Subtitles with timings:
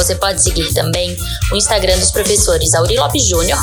[0.00, 1.14] Você pode seguir também
[1.52, 3.58] o Instagram dos professores Auri Lopes Júnior,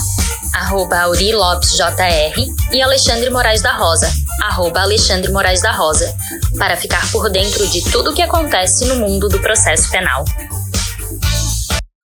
[0.53, 4.07] arroba Auri Lopes JR, e Alexandre Moraes da Rosa,
[4.43, 6.15] arroba Alexandre Moraes da Rosa,
[6.55, 10.25] para ficar por dentro de tudo o que acontece no mundo do processo penal.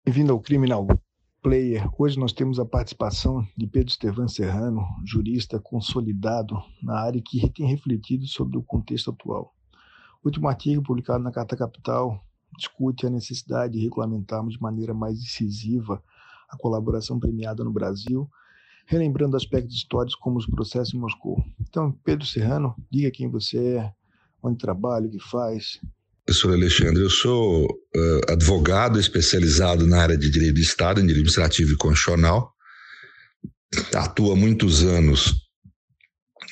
[0.04, 0.88] Bem-vindo ao Criminal
[1.40, 1.88] Player.
[1.96, 7.68] Hoje nós temos a participação de Pedro Estevan Serrano, jurista consolidado na área que tem
[7.68, 9.54] refletido sobre o contexto atual.
[10.20, 12.20] O último artigo publicado na Carta Capital
[12.56, 16.02] discute a necessidade de regulamentarmos de maneira mais decisiva
[16.48, 18.28] a colaboração premiada no Brasil,
[18.86, 21.44] relembrando aspectos históricos como os processos em Moscou.
[21.60, 23.92] Então, Pedro Serrano, diga quem você é,
[24.42, 25.80] onde trabalha, o que faz,
[26.26, 31.20] Professor Alexandre, eu sou uh, advogado especializado na área de direito de Estado, em direito
[31.20, 32.52] administrativo e constitucional.
[33.94, 35.46] Atuo há muitos anos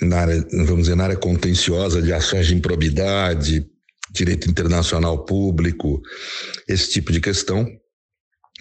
[0.01, 3.67] na área, vamos dizer, na área contenciosa de ações de improbidade,
[4.15, 6.01] direito internacional público,
[6.69, 7.67] esse tipo de questão.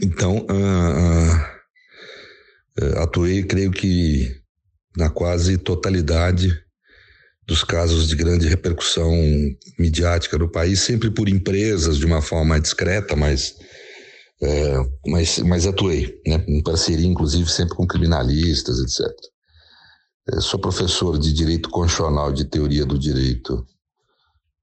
[0.01, 1.35] Então, uh,
[2.81, 4.41] uh, atuei, creio que,
[4.97, 6.51] na quase totalidade
[7.45, 9.11] dos casos de grande repercussão
[9.77, 13.55] midiática no país, sempre por empresas, de uma forma mais discreta, mas,
[14.41, 16.43] é, mas, mas atuei, né?
[16.47, 19.11] em parceria, inclusive, sempre com criminalistas, etc.
[20.33, 23.67] Eu sou professor de Direito Constitucional de Teoria do Direito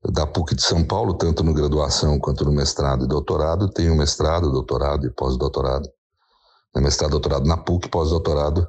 [0.08, 3.68] da PUC de São Paulo, tanto no graduação quanto no mestrado e doutorado.
[3.70, 5.88] Tenho mestrado, doutorado e pós-doutorado.
[6.76, 8.66] Mestrado, doutorado na PUC, pós-doutorado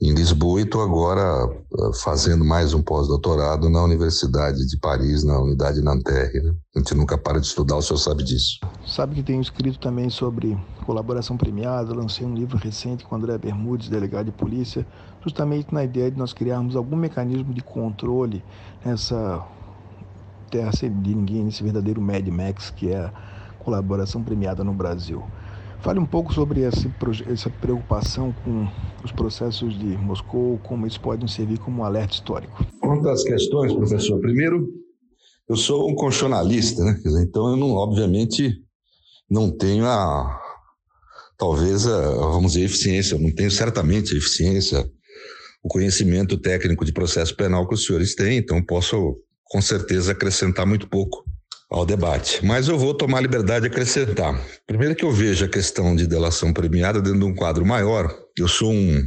[0.00, 5.40] em Lisboa e estou agora eh, fazendo mais um pós-doutorado na Universidade de Paris, na
[5.40, 6.40] Unidade Nanterre.
[6.40, 6.54] Né?
[6.76, 8.60] A gente nunca para de estudar, o senhor sabe disso.
[8.86, 13.88] Sabe que tenho escrito também sobre colaboração premiada, lancei um livro recente com André Bermudes,
[13.88, 14.86] delegado de polícia,
[15.20, 18.44] justamente na ideia de nós criarmos algum mecanismo de controle
[18.84, 19.44] nessa
[20.48, 23.12] terra sem de ninguém, nesse verdadeiro Mad Max que é a
[23.58, 25.22] colaboração premiada no Brasil.
[25.80, 26.92] Fale um pouco sobre essa,
[27.30, 28.66] essa preocupação com
[29.04, 32.66] os processos de Moscou, como isso pode nos servir como um alerta histórico.
[32.80, 34.68] Quanto às questões, professor, primeiro,
[35.48, 37.00] eu sou um constitucionalista, né?
[37.22, 38.60] então eu não, obviamente,
[39.30, 40.38] não tenho a,
[41.38, 44.90] talvez, a, vamos dizer, eficiência, eu não tenho certamente a eficiência,
[45.62, 49.16] o conhecimento técnico de processo penal que os senhores têm, então posso,
[49.48, 51.24] com certeza, acrescentar muito pouco
[51.70, 52.44] ao debate.
[52.44, 54.40] Mas eu vou tomar liberdade de acrescentar.
[54.66, 58.14] Primeiro que eu vejo a questão de delação premiada dentro de um quadro maior.
[58.36, 59.02] Eu sou um,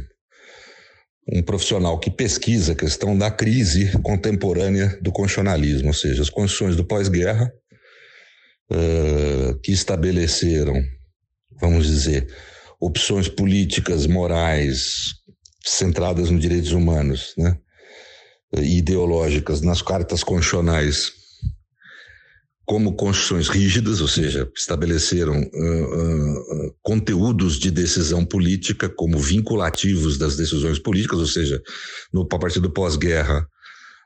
[1.32, 6.76] um profissional que pesquisa a questão da crise contemporânea do constitucionalismo, ou seja, as condições
[6.76, 7.52] do pós-guerra
[8.70, 10.80] uh, que estabeleceram,
[11.60, 12.28] vamos dizer,
[12.80, 15.14] opções políticas, morais,
[15.64, 17.56] centradas nos direitos humanos, né?
[18.60, 21.12] Ideológicas nas cartas constitucionais
[22.64, 30.36] como constituições rígidas, ou seja, estabeleceram uh, uh, conteúdos de decisão política como vinculativos das
[30.36, 31.60] decisões políticas, ou seja,
[32.12, 33.46] no, a partir do pós-guerra,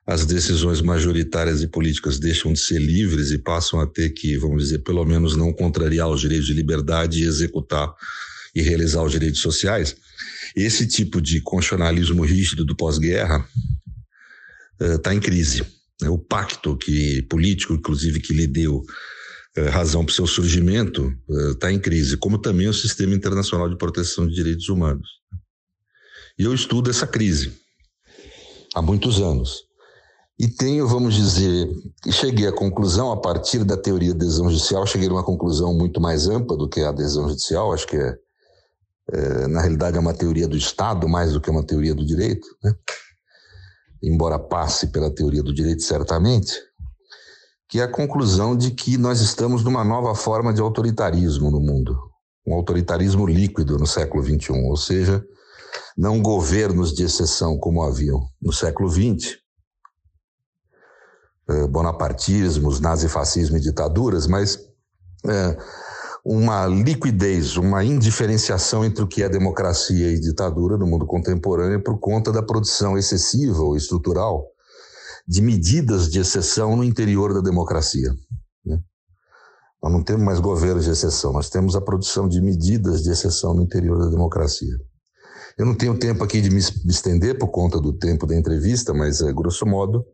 [0.07, 4.65] as decisões majoritárias e políticas deixam de ser livres e passam a ter que, vamos
[4.65, 7.93] dizer, pelo menos não contrariar os direitos de liberdade e executar
[8.55, 9.97] e realizar os direitos sociais.
[10.55, 13.47] Esse tipo de constitucionalismo rígido do pós-guerra
[14.81, 15.65] está uh, em crise.
[16.01, 18.83] Né, o pacto que político, inclusive, que lhe deu
[19.57, 21.11] eh, razão para o seu surgimento,
[21.53, 25.09] está eh, em crise, como também o sistema internacional de proteção de direitos humanos.
[26.39, 27.55] E eu estudo essa crise
[28.75, 29.65] há muitos anos.
[30.39, 31.67] E tenho, vamos dizer,
[32.11, 35.99] cheguei à conclusão, a partir da teoria da adesão judicial, cheguei a uma conclusão muito
[35.99, 38.15] mais ampla do que a adesão judicial, acho que é,
[39.13, 42.47] é na realidade é uma teoria do Estado mais do que uma teoria do direito,
[42.63, 42.75] né?
[44.03, 46.53] Embora passe pela teoria do direito certamente,
[47.69, 51.99] que é a conclusão de que nós estamos numa nova forma de autoritarismo no mundo,
[52.47, 55.25] um autoritarismo líquido no século XXI, ou seja,
[55.97, 59.39] não governos de exceção como haviam no século XX,
[61.49, 64.59] eh, bonapartismos, nazifascismo e ditaduras, mas
[65.29, 65.59] é,
[66.29, 72.01] uma liquidez, uma indiferenciação entre o que é democracia e ditadura no mundo contemporâneo por
[72.01, 74.45] conta da produção excessiva ou estrutural
[75.29, 78.13] de medidas de exceção no interior da democracia.
[78.65, 78.81] Né?
[79.81, 83.55] Nós não temos mais governos de exceção, nós temos a produção de medidas de exceção
[83.55, 84.77] no interior da democracia.
[85.57, 89.21] Eu não tenho tempo aqui de me estender por conta do tempo da entrevista, mas,
[89.21, 90.05] é, grosso modo,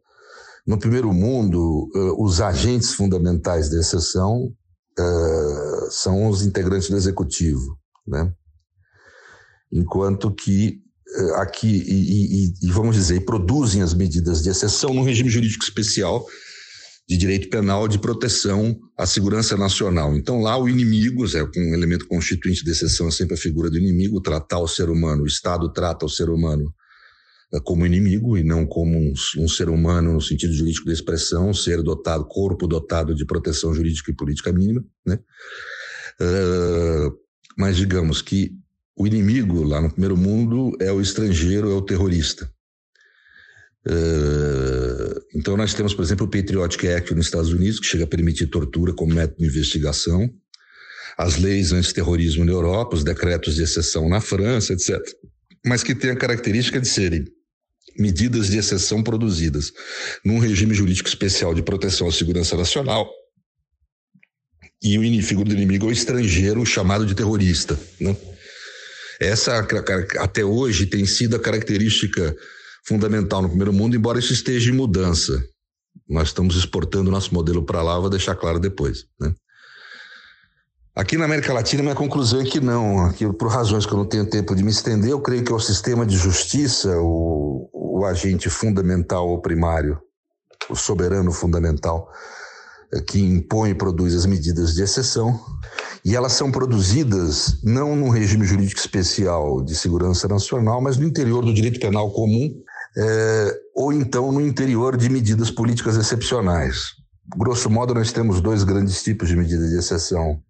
[0.66, 4.52] no primeiro mundo, uh, os agentes fundamentais da exceção
[4.98, 5.61] uh,
[5.92, 8.32] são os integrantes do executivo, né?
[9.72, 10.80] enquanto que
[11.18, 15.64] uh, aqui, e, e, e, vamos dizer, produzem as medidas de exceção no regime jurídico
[15.64, 16.26] especial
[17.08, 20.16] de direito penal de proteção à segurança nacional.
[20.16, 23.78] Então, lá o inimigo, é um elemento constituinte de exceção, é sempre a figura do
[23.78, 26.72] inimigo, tratar o ser humano, o Estado trata o ser humano
[27.52, 31.52] é, como inimigo e não como um, um, ser humano no sentido jurídico da expressão,
[31.52, 35.18] ser dotado, corpo dotado de proteção jurídica e política mínima, né?
[36.20, 37.16] Uh,
[37.56, 38.52] mas digamos que
[38.96, 42.50] o inimigo lá no primeiro mundo é o estrangeiro, é o terrorista.
[43.86, 48.06] Uh, então nós temos, por exemplo, o Patriotic Act nos Estados Unidos, que chega a
[48.06, 50.32] permitir tortura como método de investigação,
[51.18, 55.00] as leis antiterrorismo na Europa, os decretos de exceção na França, etc.
[55.64, 57.24] Mas que tem a característica de serem
[57.98, 59.72] medidas de exceção produzidas
[60.24, 63.08] num regime jurídico especial de proteção à segurança nacional.
[64.82, 67.78] E o inimigo do inimigo é o estrangeiro chamado de terrorista.
[68.00, 68.16] Né?
[69.20, 69.64] Essa,
[70.18, 72.34] até hoje, tem sido a característica
[72.84, 75.40] fundamental no primeiro mundo, embora isso esteja em mudança.
[76.08, 79.06] Nós estamos exportando o nosso modelo para lá, vou deixar claro depois.
[79.20, 79.32] Né?
[80.94, 83.06] Aqui na América Latina, minha conclusão é que não.
[83.06, 85.54] Aqui, por razões que eu não tenho tempo de me estender, eu creio que é
[85.54, 89.98] o sistema de justiça, o, o agente fundamental ou primário,
[90.68, 92.10] o soberano fundamental,
[93.00, 95.38] que impõe e produz as medidas de exceção.
[96.04, 101.44] E elas são produzidas não num regime jurídico especial de segurança nacional, mas no interior
[101.44, 102.52] do direito penal comum,
[102.96, 106.94] é, ou então no interior de medidas políticas excepcionais.
[107.36, 110.40] Grosso modo, nós temos dois grandes tipos de medidas de exceção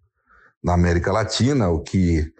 [0.64, 2.32] na América Latina, o que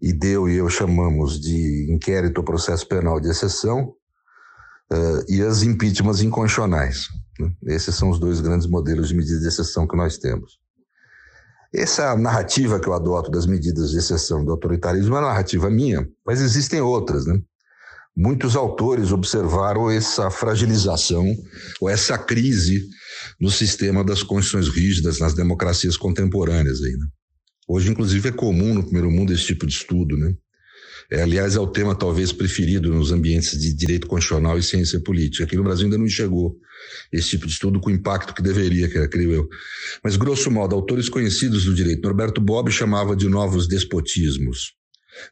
[0.00, 3.94] Ideu e eu chamamos de inquérito ou processo penal de exceção,
[4.92, 7.08] uh, e as impeachments inconstitucionais.
[7.38, 7.52] Né?
[7.66, 10.58] Esses são os dois grandes modelos de medidas de exceção que nós temos.
[11.72, 16.08] Essa narrativa que eu adoto das medidas de exceção do autoritarismo é uma narrativa minha,
[16.26, 17.38] mas existem outras, né?
[18.16, 21.24] Muitos autores observaram essa fragilização
[21.80, 22.88] ou essa crise
[23.40, 27.06] no sistema das constituições rígidas nas democracias contemporâneas aí, né?
[27.68, 30.34] Hoje, inclusive, é comum no primeiro mundo esse tipo de estudo, né?
[31.10, 35.44] É, aliás, é o tema talvez preferido nos ambientes de direito constitucional e ciência política.
[35.44, 36.54] Aqui no Brasil ainda não chegou
[37.10, 39.48] esse tipo de estudo com o impacto que deveria, creio eu.
[40.04, 44.74] Mas, grosso modo, autores conhecidos do direito, Norberto Bobbio chamava de novos despotismos.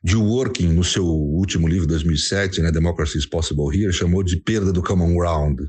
[0.03, 4.73] Jill Working, no seu último livro, 2007, né, Democracy is Possible Here, chamou de perda
[4.73, 5.61] do common ground.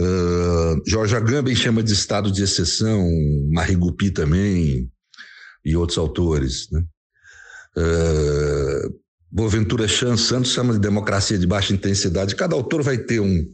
[0.00, 3.06] Uh, George Agamben chama de estado de exceção,
[3.50, 4.90] Marigupi também,
[5.62, 6.68] e outros autores.
[6.70, 6.82] Né?
[7.76, 9.01] Uh,
[9.32, 12.36] Boaventura Chan Santos chama de democracia de baixa intensidade.
[12.36, 13.50] Cada autor vai ter um,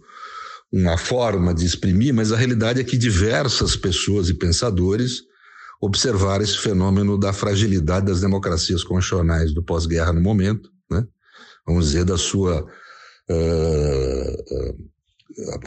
[0.73, 5.23] uma forma de exprimir, mas a realidade é que diversas pessoas e pensadores
[5.81, 11.07] observaram esse fenômeno da fragilidade das democracias constitucionais do pós-guerra no momento, né?
[11.65, 12.67] vamos dizer, da sua.
[13.31, 14.89] Uh, uh,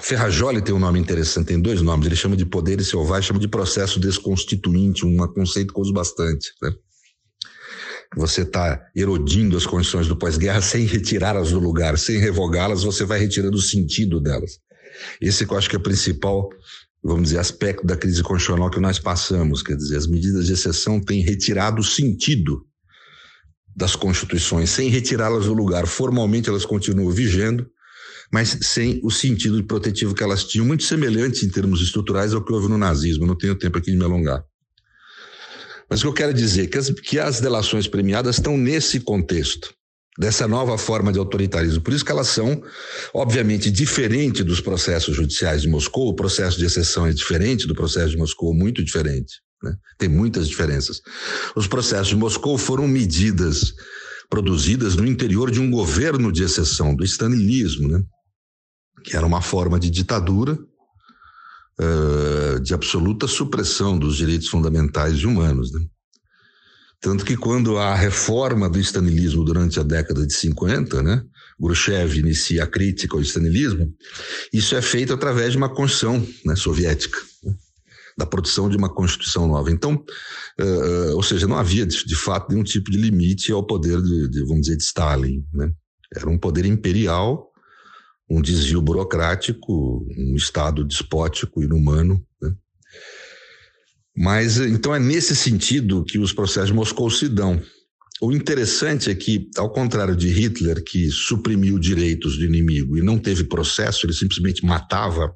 [0.02, 2.06] Ferrajoli tem um nome interessante, tem dois nomes.
[2.06, 6.52] Ele chama de poder selvagem, chama de processo desconstituinte, um conceito que eu uso bastante.
[6.62, 6.74] Né?
[8.16, 13.20] Você está erodindo as condições do pós-guerra sem retirá-las do lugar, sem revogá-las, você vai
[13.20, 14.60] retirando o sentido delas.
[15.22, 16.50] Esse que eu acho que é o principal,
[17.02, 19.64] vamos dizer, aspecto da crise constitucional que nós passamos.
[19.64, 22.66] Quer dizer, as medidas de exceção têm retirado o sentido
[23.74, 25.88] das constituições, sem retirá-las do lugar.
[25.88, 27.66] Formalmente elas continuam vigendo,
[28.32, 32.52] mas sem o sentido protetivo que elas tinham, muito semelhante em termos estruturais ao que
[32.52, 33.26] houve no nazismo.
[33.26, 34.44] Não tenho tempo aqui de me alongar.
[35.92, 39.02] Mas o que eu quero dizer é que as, que as delações premiadas estão nesse
[39.02, 39.74] contexto,
[40.18, 41.82] dessa nova forma de autoritarismo.
[41.82, 42.64] Por isso que elas são,
[43.14, 46.08] obviamente, diferentes dos processos judiciais de Moscou.
[46.08, 49.42] O processo de exceção é diferente do processo de Moscou, muito diferente.
[49.62, 49.76] Né?
[49.98, 51.02] Tem muitas diferenças.
[51.58, 53.74] Os processos de Moscou foram medidas
[54.30, 58.02] produzidas no interior de um governo de exceção, do stalinismo, né?
[59.04, 60.58] que era uma forma de ditadura,
[61.82, 65.72] uh, de absoluta supressão dos direitos fundamentais humanos.
[65.74, 65.82] Né?
[67.00, 71.24] Tanto que quando a reforma do stalinismo durante a década de 50, né,
[71.60, 73.94] Khrushchev inicia a crítica ao stalinismo,
[74.54, 77.56] isso é feito através de uma construção né, soviética, né,
[78.18, 79.72] da produção de uma constituição nova.
[79.72, 79.96] Então,
[80.60, 84.28] uh, ou seja, não havia de, de, fato nenhum tipo de limite ao poder de,
[84.28, 85.44] de vamos dizer, de Stalin.
[85.54, 85.72] Né?
[86.16, 87.51] Era um poder imperial
[88.32, 92.26] um desvio burocrático, um Estado despótico, inumano.
[92.42, 92.56] Né?
[94.16, 97.62] Mas, então, é nesse sentido que os processos de Moscou se dão.
[98.22, 103.20] o interessante é que, ao contrário de Hitler, que suprimiu direitos do inimigo e não
[103.20, 105.36] teve processo, ele simplesmente matava,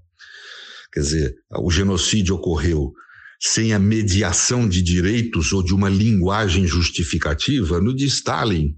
[0.93, 2.93] quer dizer, o genocídio ocorreu
[3.41, 8.77] sem a mediação de direitos ou de uma linguagem justificativa, no de Stalin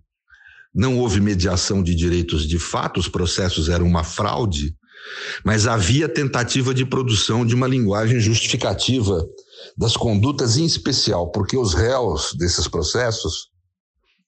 [0.77, 4.75] não houve mediação de direitos de fato, os processos eram uma fraude,
[5.43, 9.25] mas havia tentativa de produção de uma linguagem justificativa
[9.75, 13.48] das condutas, em especial porque os réus desses processos,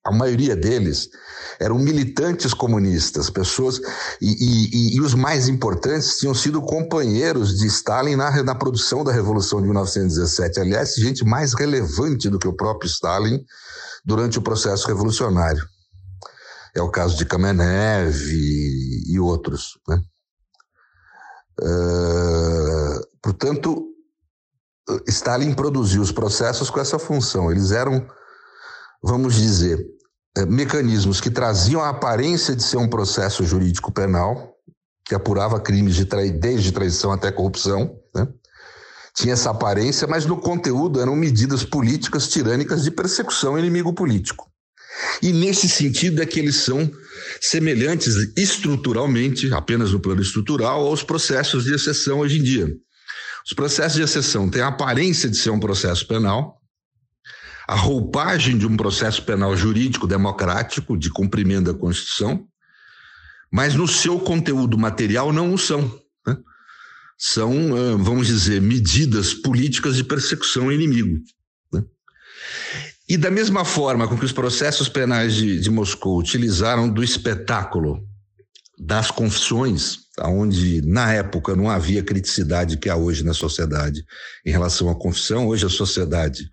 [0.03, 1.10] a maioria deles,
[1.60, 3.79] eram militantes comunistas, pessoas,
[4.20, 9.12] e, e, e os mais importantes tinham sido companheiros de Stalin na, na produção da
[9.12, 10.60] Revolução de 1917.
[10.62, 13.39] Aliás, gente mais relevante do que o próprio Stalin
[14.03, 15.63] durante o processo revolucionário.
[16.76, 19.80] É o caso de Kamenev e, e outros.
[19.88, 20.02] Né?
[21.62, 23.90] Uh, portanto,
[25.08, 27.52] Stalin produziu os processos com essa função.
[27.52, 28.06] Eles eram,
[29.04, 29.86] vamos dizer,
[30.38, 34.56] eh, mecanismos que traziam a aparência de ser um processo jurídico penal,
[35.06, 38.28] que apurava crimes de trai desde traição até corrupção, né?
[39.16, 44.50] tinha essa aparência, mas no conteúdo eram medidas políticas tirânicas de persecução ao inimigo político.
[45.22, 46.89] E nesse sentido é que eles são
[47.41, 52.68] semelhantes estruturalmente, apenas no plano estrutural, aos processos de exceção hoje em dia.
[53.46, 56.60] Os processos de exceção têm a aparência de ser um processo penal,
[57.68, 62.48] a roupagem de um processo penal jurídico democrático de cumprimento da Constituição,
[63.51, 65.82] mas no seu conteúdo material não o são.
[66.25, 66.38] Né?
[67.18, 71.20] São, vamos dizer, medidas políticas de persecução inimigo.
[71.72, 71.84] Né?
[73.10, 78.08] E da mesma forma com que os processos penais de, de Moscou utilizaram do espetáculo
[78.78, 84.06] das confissões, onde na época não havia criticidade que há hoje na sociedade
[84.46, 86.48] em relação à confissão, hoje a sociedade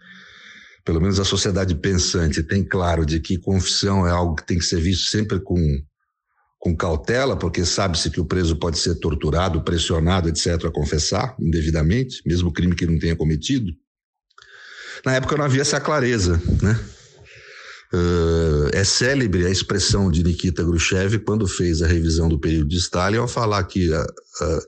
[0.86, 4.64] pelo menos a sociedade pensante, tem claro de que confissão é algo que tem que
[4.64, 5.58] ser visto sempre com,
[6.60, 12.22] com cautela, porque sabe-se que o preso pode ser torturado, pressionado, etc., a confessar indevidamente,
[12.25, 13.72] mesmo crime que não tenha cometido.
[15.04, 16.78] Na época não havia essa clareza, né?
[17.94, 22.78] Uh, é célebre a expressão de Nikita Khrushchev quando fez a revisão do período de
[22.78, 24.04] Stalin ao falar que, uh,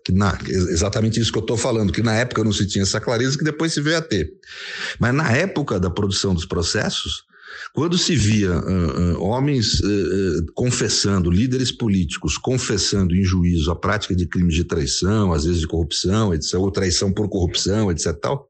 [0.04, 3.00] que na, exatamente isso que eu estou falando, que na época não se tinha essa
[3.00, 4.32] clareza que depois se veio a ter.
[5.00, 7.24] Mas na época da produção dos processos,
[7.74, 8.52] quando se via
[9.18, 9.82] homens
[10.54, 15.66] confessando, líderes políticos confessando em juízo a prática de crimes de traição, às vezes de
[15.66, 18.14] corrupção, etc., ou traição por corrupção, etc.
[18.20, 18.48] Tal,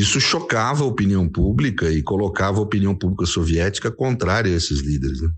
[0.00, 5.20] isso chocava a opinião pública e colocava a opinião pública soviética contrária a esses líderes.
[5.20, 5.28] Né?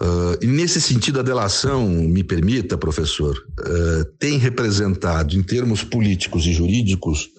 [0.00, 6.46] Uh, e nesse sentido, a delação, me permita, professor, uh, tem representado, em termos políticos
[6.46, 7.30] e jurídicos,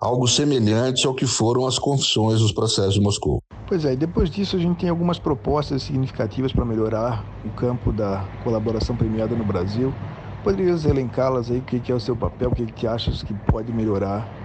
[0.00, 3.42] algo semelhante ao que foram as confissões dos processos de Moscou.
[3.66, 7.92] Pois é, e depois disso a gente tem algumas propostas significativas para melhorar o campo
[7.92, 9.92] da colaboração premiada no Brasil.
[10.44, 13.72] Poderias elencá-las aí, o que é o seu papel, o que, que achas que pode
[13.72, 14.39] melhorar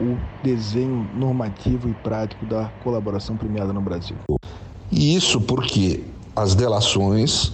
[0.00, 4.16] o desenho normativo e prático da colaboração premiada no Brasil.
[4.90, 7.52] E isso porque as delações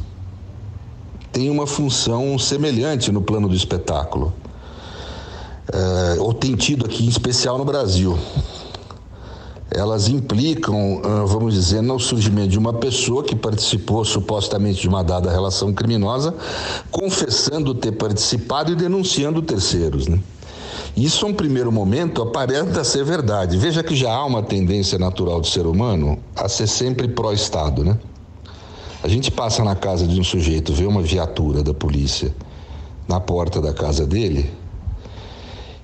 [1.32, 4.32] têm uma função semelhante no plano do espetáculo,
[5.72, 8.16] é, ou tem tido aqui em especial no Brasil.
[9.70, 15.02] Elas implicam, ah, vamos dizer, no surgimento de uma pessoa que participou supostamente de uma
[15.02, 16.32] dada relação criminosa,
[16.92, 20.06] confessando ter participado e denunciando terceiros.
[20.06, 20.20] Né?
[20.96, 23.56] Isso, a um primeiro momento, aparenta ser verdade.
[23.58, 27.98] Veja que já há uma tendência natural do ser humano a ser sempre pró-Estado, né?
[29.02, 32.34] A gente passa na casa de um sujeito, vê uma viatura da polícia
[33.06, 34.50] na porta da casa dele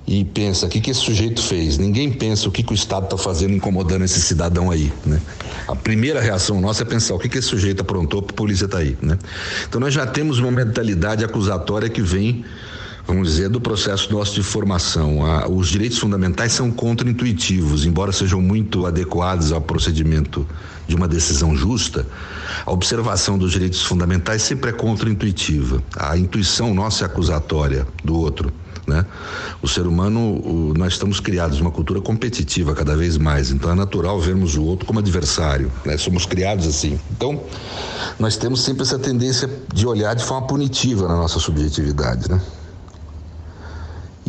[0.07, 1.77] e pensa: o que, que esse sujeito fez?
[1.77, 4.93] Ninguém pensa o que, que o Estado está fazendo incomodando esse cidadão aí.
[5.05, 5.21] Né?
[5.69, 8.65] A primeira reação nossa é pensar: o que, que esse sujeito aprontou para a polícia
[8.65, 8.97] estar tá aí?
[9.03, 9.19] Né?
[9.69, 12.45] Então nós já temos uma mentalidade acusatória que vem
[13.11, 15.19] vamos dizer, do processo nosso de formação.
[15.51, 20.47] os direitos fundamentais são contraintuitivos, embora sejam muito adequados ao procedimento
[20.87, 22.07] de uma decisão justa,
[22.65, 25.83] a observação dos direitos fundamentais sempre é contraintuitiva.
[25.97, 28.53] A intuição nossa é acusatória do outro.
[28.87, 29.05] Né?
[29.61, 34.21] O ser humano, nós estamos criados uma cultura competitiva cada vez mais, então é natural
[34.21, 35.97] vermos o outro como adversário, né?
[35.97, 36.99] somos criados assim.
[37.11, 37.43] Então,
[38.19, 42.31] nós temos sempre essa tendência de olhar de forma punitiva na nossa subjetividade.
[42.31, 42.41] Né?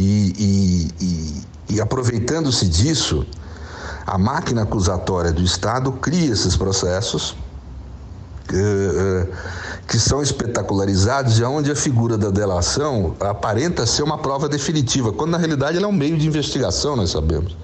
[0.01, 3.23] E, e, e, e aproveitando-se disso,
[4.07, 7.35] a máquina acusatória do Estado cria esses processos
[8.51, 9.27] eh, eh,
[9.87, 15.31] que são espetacularizados e onde a figura da delação aparenta ser uma prova definitiva, quando
[15.31, 17.55] na realidade ela é um meio de investigação, nós sabemos.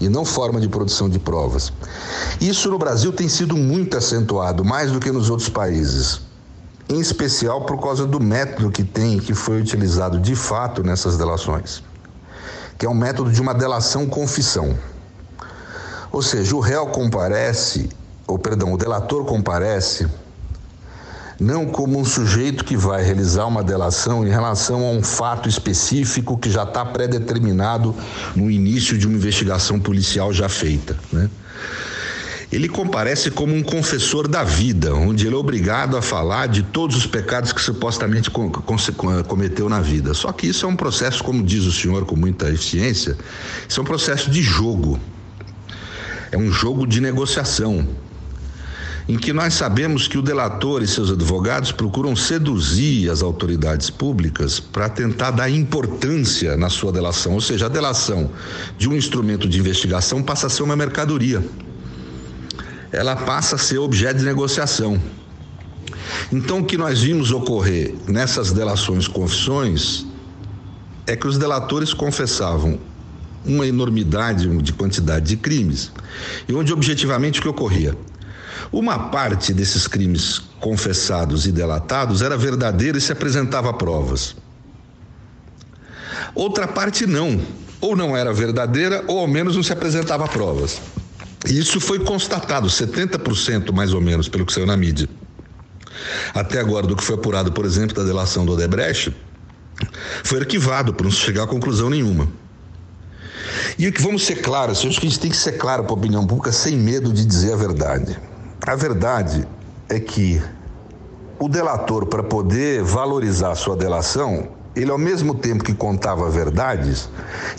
[0.00, 1.72] e não forma de produção de provas.
[2.40, 6.25] Isso no Brasil tem sido muito acentuado, mais do que nos outros países.
[6.88, 11.82] Em especial por causa do método que tem, que foi utilizado de fato nessas delações,
[12.78, 14.78] que é um método de uma delação-confissão.
[16.12, 17.88] Ou seja, o réu comparece,
[18.26, 20.06] ou perdão, o delator comparece
[21.38, 26.38] não como um sujeito que vai realizar uma delação em relação a um fato específico
[26.38, 27.94] que já está pré-determinado
[28.34, 30.96] no início de uma investigação policial já feita.
[31.12, 31.28] Né?
[32.50, 36.96] Ele comparece como um confessor da vida, onde ele é obrigado a falar de todos
[36.96, 40.14] os pecados que supostamente cometeu na vida.
[40.14, 43.16] Só que isso é um processo, como diz o senhor com muita eficiência,
[43.68, 44.98] isso é um processo de jogo.
[46.30, 47.86] É um jogo de negociação
[49.08, 54.58] em que nós sabemos que o delator e seus advogados procuram seduzir as autoridades públicas
[54.58, 58.30] para tentar dar importância na sua delação, ou seja, a delação
[58.76, 61.44] de um instrumento de investigação passa a ser uma mercadoria.
[62.92, 65.00] Ela passa a ser objeto de negociação.
[66.32, 70.06] Então, o que nós vimos ocorrer nessas delações confissões
[71.06, 72.78] é que os delatores confessavam
[73.44, 75.92] uma enormidade de quantidade de crimes
[76.48, 77.96] e onde objetivamente o que ocorria
[78.72, 84.36] uma parte desses crimes confessados e delatados era verdadeira e se apresentava provas.
[86.34, 87.40] Outra parte não,
[87.80, 90.80] ou não era verdadeira, ou ao menos não se apresentava provas.
[91.48, 95.08] Isso foi constatado, 70% mais ou menos, pelo que saiu na mídia.
[96.34, 99.14] Até agora, do que foi apurado, por exemplo, da delação do Odebrecht,
[100.24, 102.28] foi arquivado por não chegar a conclusão nenhuma.
[103.78, 105.84] E o que vamos ser claros, eu acho que a gente tem que ser claro
[105.84, 108.18] para a opinião pública sem medo de dizer a verdade.
[108.66, 109.46] A verdade
[109.88, 110.42] é que
[111.38, 117.08] o delator, para poder valorizar a sua delação, ele, ao mesmo tempo que contava verdades,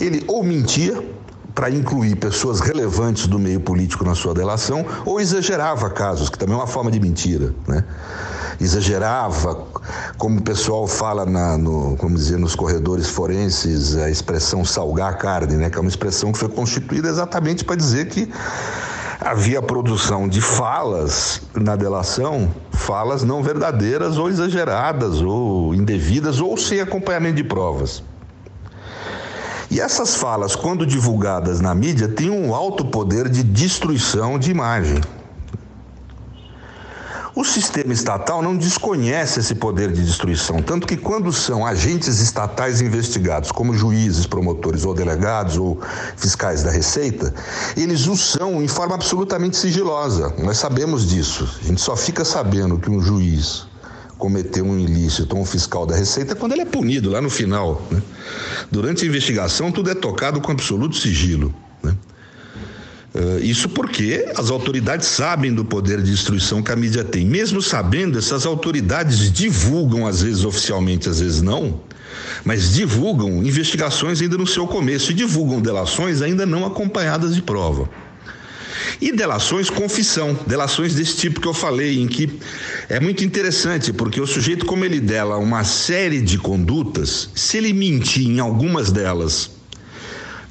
[0.00, 1.02] ele ou mentia
[1.58, 6.54] para incluir pessoas relevantes do meio político na sua delação, ou exagerava casos, que também
[6.54, 7.82] é uma forma de mentira, né?
[8.60, 9.66] Exagerava,
[10.16, 15.14] como o pessoal fala na, no, como dizer, nos corredores forenses, a expressão salgar a
[15.14, 15.68] carne, né?
[15.68, 18.32] Que é uma expressão que foi constituída exatamente para dizer que
[19.20, 26.80] havia produção de falas na delação, falas não verdadeiras ou exageradas ou indevidas ou sem
[26.80, 28.00] acompanhamento de provas.
[29.70, 35.00] E essas falas, quando divulgadas na mídia, têm um alto poder de destruição de imagem.
[37.38, 42.80] O sistema estatal não desconhece esse poder de destruição, tanto que quando são agentes estatais
[42.80, 45.78] investigados, como juízes, promotores ou delegados ou
[46.16, 47.32] fiscais da Receita,
[47.76, 50.34] eles o são em forma absolutamente sigilosa.
[50.38, 51.48] Nós sabemos disso.
[51.62, 53.67] A gente só fica sabendo que um juiz
[54.18, 57.86] cometeu um ilícito ou um fiscal da Receita quando ele é punido lá no final.
[57.90, 58.02] Né?
[58.70, 61.54] Durante a investigação, tudo é tocado com absoluto sigilo.
[61.82, 61.94] Né?
[63.14, 67.24] Uh, isso porque as autoridades sabem do poder de destruição que a mídia tem.
[67.24, 71.80] Mesmo sabendo, essas autoridades divulgam, às vezes oficialmente, às vezes não,
[72.44, 77.88] mas divulgam investigações ainda no seu começo e divulgam delações ainda não acompanhadas de prova.
[79.00, 82.38] E delações confissão, delações desse tipo que eu falei, em que
[82.88, 87.72] é muito interessante, porque o sujeito, como ele dela uma série de condutas, se ele
[87.72, 89.50] mentir em algumas delas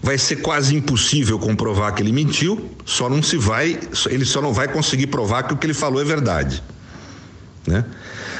[0.01, 4.53] vai ser quase impossível comprovar que ele mentiu, só não se vai, ele só não
[4.53, 6.63] vai conseguir provar que o que ele falou é verdade,
[7.65, 7.83] né?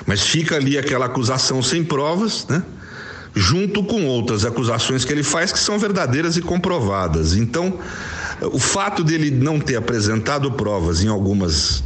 [0.06, 2.64] Mas fica ali aquela acusação sem provas, né?
[3.36, 7.36] Junto com outras acusações que ele faz que são verdadeiras e comprovadas.
[7.36, 7.78] Então,
[8.42, 11.84] o fato dele não ter apresentado provas em algumas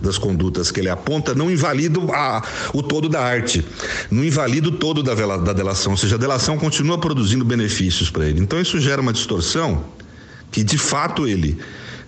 [0.00, 3.64] das condutas que ele aponta não invalida a, o todo da arte,
[4.10, 8.26] não invalida o todo da, da delação, ou seja, a delação continua produzindo benefícios para
[8.26, 8.40] ele.
[8.40, 9.84] Então isso gera uma distorção
[10.50, 11.58] que de fato ele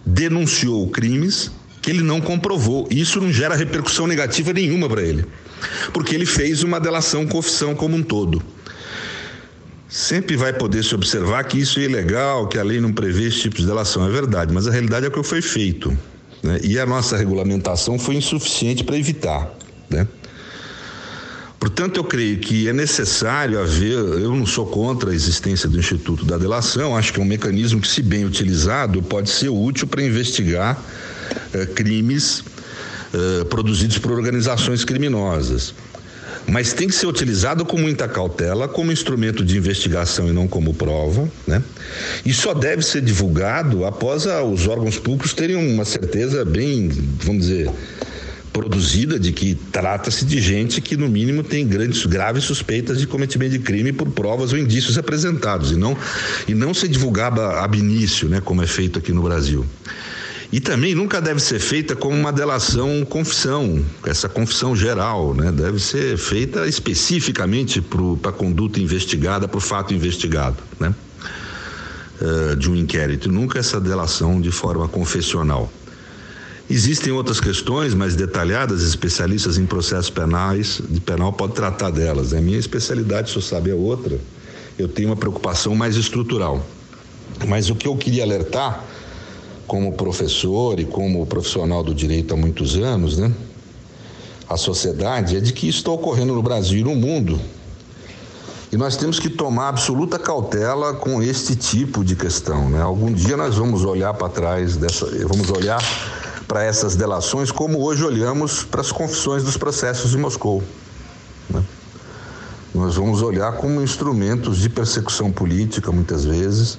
[0.04, 2.86] denunciou crimes que ele não comprovou.
[2.90, 5.24] Isso não gera repercussão negativa nenhuma para ele,
[5.92, 8.42] porque ele fez uma delação confissão como um todo.
[9.88, 13.40] Sempre vai poder se observar que isso é ilegal, que a lei não prevê esse
[13.40, 14.06] tipo de delação.
[14.06, 15.96] É verdade, mas a realidade é o que foi feito.
[16.42, 16.60] Né?
[16.62, 19.50] E a nossa regulamentação foi insuficiente para evitar.
[19.88, 20.06] Né?
[21.58, 23.94] Portanto, eu creio que é necessário haver.
[23.94, 27.80] Eu não sou contra a existência do Instituto da Delação, acho que é um mecanismo
[27.80, 30.78] que, se bem utilizado, pode ser útil para investigar
[31.54, 32.44] eh, crimes
[33.14, 35.74] eh, produzidos por organizações criminosas
[36.48, 40.72] mas tem que ser utilizado com muita cautela, como instrumento de investigação e não como
[40.72, 41.62] prova, né?
[42.24, 46.88] E só deve ser divulgado após a, os órgãos públicos terem uma certeza bem,
[47.22, 47.70] vamos dizer,
[48.50, 53.52] produzida de que trata-se de gente que, no mínimo, tem grandes, graves suspeitas de cometimento
[53.52, 55.96] de crime por provas ou indícios apresentados, e não,
[56.48, 59.66] e não ser divulgada ab início, né, como é feito aqui no Brasil.
[60.50, 65.52] E também nunca deve ser feita como uma delação confissão, essa confissão geral, né?
[65.52, 70.94] Deve ser feita especificamente para a conduta investigada, para o fato investigado, né?
[72.20, 75.70] Uh, de um inquérito, nunca essa delação de forma confessional.
[76.70, 82.34] Existem outras questões mais detalhadas, especialistas em processos penais, de penal pode tratar delas.
[82.34, 84.18] A minha especialidade, se eu saber, é outra.
[84.78, 86.66] Eu tenho uma preocupação mais estrutural.
[87.46, 88.84] Mas o que eu queria alertar,
[89.68, 93.30] como professor e como profissional do direito há muitos anos, né?
[94.48, 97.38] A sociedade é de que isso está ocorrendo no Brasil e no mundo.
[98.72, 102.80] E nós temos que tomar absoluta cautela com este tipo de questão, né?
[102.80, 105.82] Algum dia nós vamos olhar para trás dessa, vamos olhar
[106.46, 110.62] para essas delações, como hoje olhamos para as confissões dos processos de Moscou.
[111.50, 111.62] Né?
[112.74, 116.78] Nós vamos olhar como instrumentos de persecução política, muitas vezes,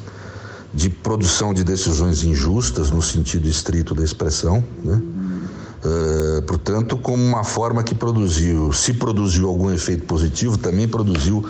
[0.73, 5.01] de produção de decisões injustas, no sentido estrito da expressão, né?
[5.79, 11.45] Uh, portanto, como uma forma que produziu, se produziu algum efeito positivo, também produziu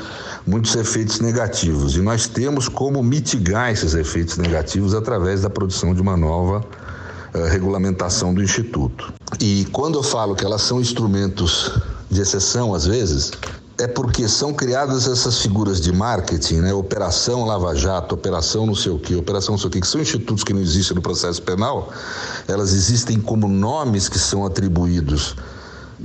[0.46, 1.96] muitos efeitos negativos.
[1.96, 7.46] E nós temos como mitigar esses efeitos negativos através da produção de uma nova uh,
[7.50, 9.12] regulamentação do Instituto.
[9.40, 13.32] E quando eu falo que elas são instrumentos de exceção, às vezes,
[13.80, 16.74] é porque são criadas essas figuras de marketing, né?
[16.74, 20.02] Operação Lava Jato, Operação não sei o quê, Operação não sei o quê, que são
[20.02, 21.92] institutos que não existem no processo penal,
[22.46, 25.34] elas existem como nomes que são atribuídos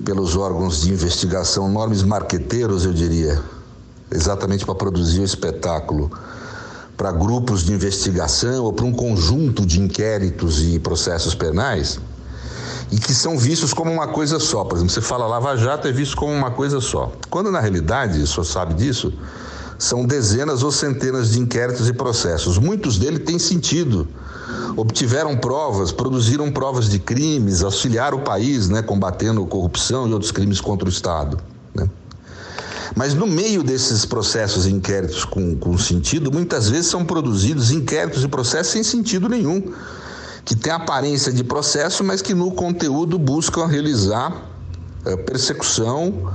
[0.05, 3.43] pelos órgãos de investigação, nomes marqueteiros, eu diria,
[4.11, 6.11] exatamente para produzir o espetáculo
[6.97, 11.99] para grupos de investigação ou para um conjunto de inquéritos e processos penais
[12.95, 14.63] e que são vistos como uma coisa só.
[14.63, 17.11] Por exemplo, você fala Lava Jato é visto como uma coisa só.
[17.29, 19.13] Quando na realidade, o senhor sabe disso,
[19.77, 22.57] são dezenas ou centenas de inquéritos e processos.
[22.57, 24.07] Muitos deles têm sentido.
[24.77, 30.61] Obtiveram provas, produziram provas de crimes, auxiliaram o país, né, combatendo corrupção e outros crimes
[30.61, 31.41] contra o Estado.
[31.75, 31.91] Né?
[32.95, 38.23] Mas no meio desses processos e inquéritos com, com sentido, muitas vezes são produzidos inquéritos
[38.23, 39.73] e processos sem sentido nenhum,
[40.45, 44.51] que têm aparência de processo, mas que no conteúdo buscam realizar
[45.07, 46.33] é, persecução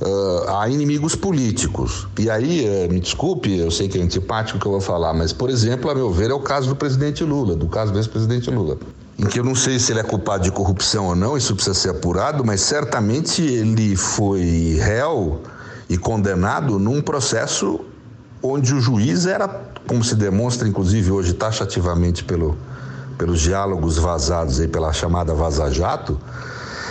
[0.00, 2.06] uh, a inimigos políticos.
[2.18, 5.32] E aí, uh, me desculpe, eu sei que é antipático que eu vou falar, mas,
[5.32, 8.50] por exemplo, a meu ver, é o caso do presidente Lula, do caso do ex-presidente
[8.50, 8.78] Lula.
[9.18, 11.74] Em que eu não sei se ele é culpado de corrupção ou não, isso precisa
[11.74, 15.42] ser apurado, mas certamente ele foi réu
[15.88, 17.80] e condenado num processo
[18.40, 19.48] onde o juiz era,
[19.88, 22.56] como se demonstra inclusive hoje taxativamente pelo,
[23.18, 26.18] pelos diálogos vazados aí pela chamada Vaza Jato,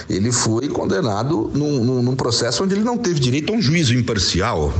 [0.09, 3.93] ele foi condenado num, num, num, processo onde ele não teve direito a um juízo
[3.93, 4.73] imparcial.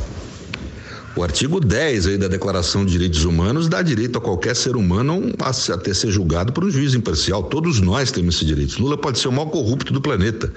[1.15, 5.33] O artigo 10 aí da Declaração de Direitos Humanos dá direito a qualquer ser humano
[5.39, 7.41] a, ter ser julgado por um juiz imparcial.
[7.41, 8.79] Todos nós temos esse direito.
[8.79, 10.53] Lula pode ser o maior corrupto do planeta,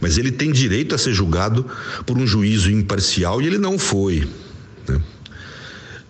[0.00, 1.66] mas ele tem direito a ser julgado
[2.06, 4.28] por um juízo imparcial e ele não foi.
[4.88, 5.00] Né?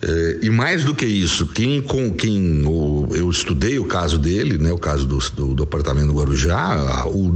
[0.01, 4.57] É, e mais do que isso, quem com quem o, eu estudei o caso dele,
[4.57, 7.33] né, o caso do, do, do apartamento do Guarujá, o,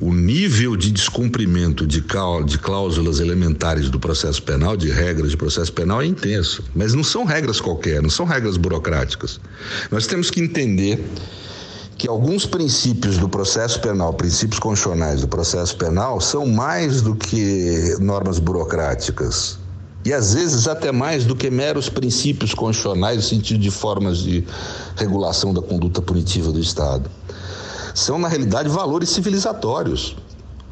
[0.00, 2.00] o nível de descumprimento de,
[2.46, 6.62] de cláusulas elementares do processo penal, de regras de processo penal, é intenso.
[6.76, 9.40] Mas não são regras qualquer, não são regras burocráticas.
[9.90, 11.04] Nós temos que entender
[11.96, 17.96] que alguns princípios do processo penal, princípios constitucionais do processo penal, são mais do que
[17.98, 19.58] normas burocráticas.
[20.04, 24.44] E às vezes até mais do que meros princípios constitucionais no sentido de formas de
[24.96, 27.10] regulação da conduta punitiva do Estado
[27.98, 30.16] são, na realidade, valores civilizatórios.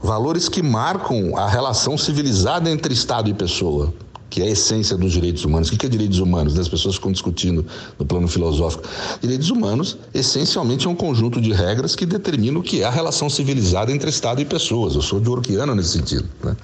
[0.03, 3.93] Valores que marcam a relação civilizada entre Estado e pessoa,
[4.31, 5.69] que é a essência dos direitos humanos.
[5.69, 6.57] O que é direitos humanos?
[6.57, 7.67] As pessoas ficam discutindo
[7.99, 8.85] no plano filosófico.
[9.21, 13.29] Direitos humanos, essencialmente, é um conjunto de regras que determinam o que é a relação
[13.29, 14.95] civilizada entre Estado e pessoas.
[14.95, 16.29] Eu sou de Urquiano nesse sentido.
[16.45, 16.55] Né?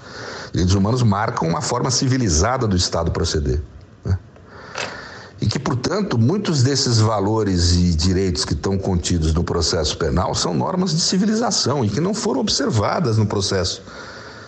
[0.53, 3.61] Direitos humanos marcam uma forma civilizada do Estado proceder
[5.43, 10.55] e que, portanto, muitos desses valores e direitos que estão contidos no processo penal são
[10.55, 13.83] normas de civilização e que não foram observadas no processo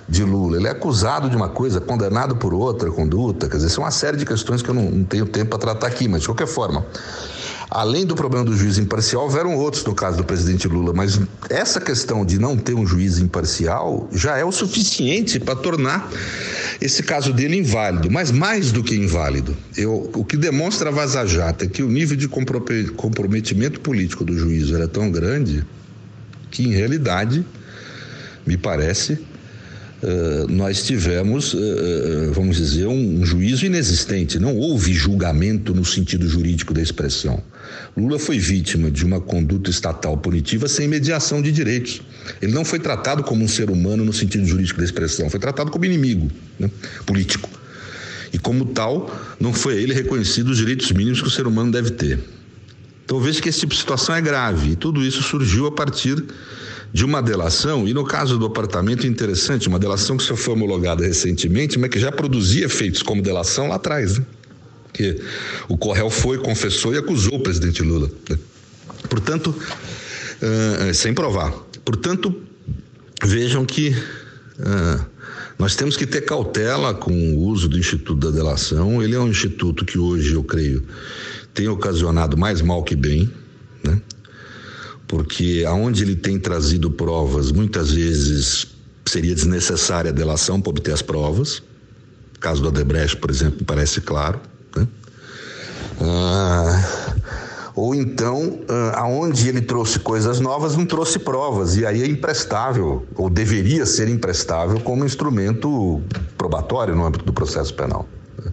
[0.08, 0.56] de Lula.
[0.56, 4.16] Ele é acusado de uma coisa, condenado por outra conduta, quer dizer, são uma série
[4.16, 6.86] de questões que eu não, não tenho tempo para tratar aqui, mas de qualquer forma.
[7.70, 11.80] Além do problema do juiz imparcial, houveram outros no caso do presidente Lula, mas essa
[11.80, 16.10] questão de não ter um juiz imparcial já é o suficiente para tornar
[16.80, 19.56] esse caso dele inválido, mas mais do que inválido.
[19.76, 24.36] Eu, o que demonstra a Vaza Jato é que o nível de comprometimento político do
[24.36, 25.64] juiz era tão grande
[26.50, 27.44] que, em realidade,
[28.46, 29.18] me parece,
[30.48, 34.38] nós tivemos, uh, vamos dizer, um, um, juízo inexistente.
[34.38, 37.42] Não houve julgamento no sentido jurídico da expressão.
[37.96, 42.02] Lula foi vítima de uma conduta estatal punitiva sem mediação de direitos.
[42.42, 45.70] Ele não foi tratado como um ser humano no sentido jurídico da expressão, foi tratado
[45.70, 46.70] como inimigo né,
[47.06, 47.48] político.
[48.32, 51.70] E como tal, não foi a ele reconhecido os direitos mínimos que o ser humano
[51.70, 52.18] deve ter.
[53.04, 54.72] Então veja que esse tipo de situação é grave.
[54.72, 56.22] E tudo isso surgiu a partir
[56.94, 61.04] de uma delação, e no caso do apartamento, interessante, uma delação que só foi homologada
[61.04, 64.24] recentemente, mas que já produzia efeitos como delação lá atrás, né?
[64.92, 65.20] Que
[65.68, 68.08] o Correio foi, confessou e acusou o presidente Lula.
[68.30, 68.38] Né?
[69.10, 71.52] Portanto, uh, sem provar.
[71.84, 72.32] Portanto,
[73.24, 75.04] vejam que uh,
[75.58, 79.02] nós temos que ter cautela com o uso do Instituto da Delação.
[79.02, 80.84] Ele é um instituto que hoje, eu creio,
[81.52, 83.28] tem ocasionado mais mal que bem,
[83.82, 84.00] né?
[85.14, 88.66] Porque aonde ele tem trazido provas, muitas vezes
[89.06, 91.58] seria desnecessária a delação para obter as provas.
[92.34, 94.40] O caso do Odebrecht, por exemplo, parece claro.
[94.76, 94.88] Né?
[96.00, 97.14] Ah,
[97.76, 103.06] ou então, ah, aonde ele trouxe coisas novas, não trouxe provas, e aí é imprestável,
[103.14, 106.02] ou deveria ser imprestável como instrumento
[106.36, 108.08] probatório no âmbito do processo penal.
[108.44, 108.50] Né?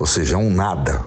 [0.00, 1.06] Ou seja, é um nada.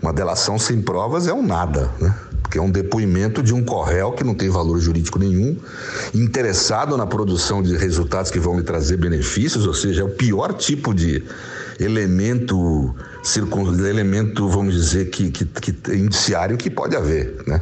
[0.00, 1.90] Uma delação sem provas é um nada.
[2.00, 2.14] Né?
[2.48, 5.54] Porque é um depoimento de um corréu que não tem valor jurídico nenhum,
[6.14, 10.54] interessado na produção de resultados que vão lhe trazer benefícios, ou seja, é o pior
[10.54, 11.22] tipo de
[11.78, 12.94] elemento,
[13.86, 17.60] elemento vamos dizer, que, que, que indiciário que pode haver, né?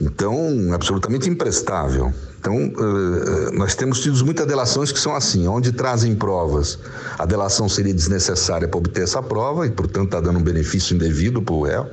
[0.00, 2.12] Então, absolutamente imprestável.
[2.40, 6.78] Então, uh, nós temos tido muitas delações que são assim, onde trazem provas,
[7.18, 11.42] a delação seria desnecessária para obter essa prova e, portanto, está dando um benefício indevido
[11.42, 11.90] para o réu.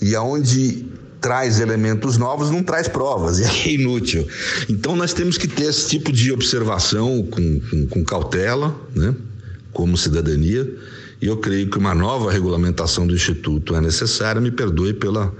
[0.00, 0.86] E aonde
[1.24, 4.28] traz elementos novos, não traz provas, é inútil.
[4.68, 9.14] Então nós temos que ter esse tipo de observação com, com, com cautela, né?
[9.72, 10.70] como cidadania,
[11.22, 14.38] e eu creio que uma nova regulamentação do Instituto é necessária.
[14.38, 15.32] Me perdoe pela,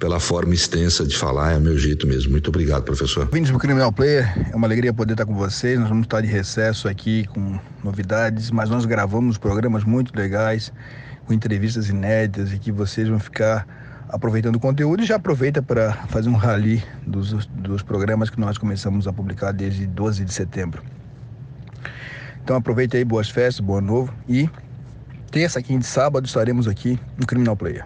[0.00, 2.32] pela forma extensa de falar, é meu jeito mesmo.
[2.32, 3.28] Muito obrigado, professor.
[3.32, 5.78] Vindos do Criminal Player, é uma alegria poder estar com vocês.
[5.78, 10.72] Nós vamos estar de recesso aqui com novidades, mas nós gravamos programas muito legais
[11.26, 13.66] com entrevistas inéditas e que vocês vão ficar
[14.08, 18.58] aproveitando o conteúdo e já aproveita para fazer um rally dos, dos programas que nós
[18.58, 20.82] começamos a publicar desde 12 de setembro.
[22.42, 24.48] Então aproveita aí, boas festas, bom ano novo e
[25.30, 27.84] terça, quinta e sábado estaremos aqui no Criminal Player.